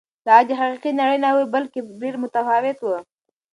دا 0.27 0.33
غږ 0.39 0.45
د 0.49 0.51
حقیقي 0.59 0.91
نړۍ 0.99 1.17
نه 1.23 1.29
و 1.35 1.39
بلکې 1.55 1.79
ډېر 2.01 2.15
متفاوت 2.23 2.77
و. 2.81 2.87